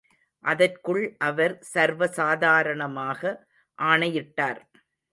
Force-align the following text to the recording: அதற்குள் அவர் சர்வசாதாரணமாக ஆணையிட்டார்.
அதற்குள் 0.45 1.03
அவர் 1.19 1.55
சர்வசாதாரணமாக 1.73 3.21
ஆணையிட்டார். 3.79 4.61